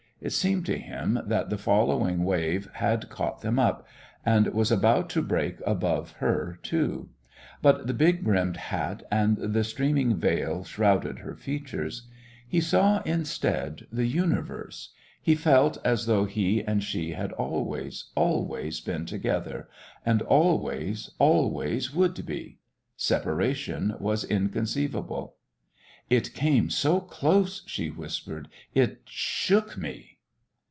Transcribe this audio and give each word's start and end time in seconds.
It 0.23 0.33
seemed 0.33 0.67
to 0.67 0.77
him 0.77 1.19
that 1.25 1.49
the 1.49 1.57
following 1.57 2.23
wave 2.23 2.69
had 2.73 3.09
caught 3.09 3.41
them 3.41 3.57
up, 3.57 3.87
and 4.23 4.45
was 4.53 4.69
about 4.71 5.09
to 5.09 5.21
break 5.23 5.57
above 5.65 6.11
her, 6.17 6.59
too. 6.61 7.09
But 7.63 7.87
the 7.87 7.95
big 7.95 8.23
brimmed 8.23 8.57
hat 8.57 9.01
and 9.09 9.37
the 9.37 9.63
streaming 9.63 10.15
veil 10.17 10.63
shrouded 10.63 11.17
her 11.17 11.33
features. 11.33 12.03
He 12.47 12.61
saw, 12.61 13.01
instead, 13.01 13.87
the 13.91 14.05
Universe. 14.05 14.89
He 15.19 15.33
felt 15.33 15.79
as 15.83 16.05
though 16.05 16.25
he 16.25 16.63
and 16.63 16.83
she 16.83 17.13
had 17.13 17.31
always, 17.31 18.11
always 18.13 18.79
been 18.79 19.07
together, 19.07 19.69
and 20.05 20.21
always, 20.21 21.09
always 21.17 21.95
would 21.95 22.23
be. 22.27 22.59
Separation 22.95 23.95
was 23.99 24.23
inconceivable. 24.23 25.37
"It 26.11 26.33
came 26.35 26.69
so 26.69 26.99
close," 26.99 27.63
she 27.67 27.89
whispered. 27.89 28.49
"It 28.75 28.99
shook 29.05 29.77
me!" 29.77 30.09